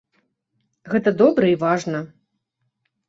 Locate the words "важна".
1.67-1.99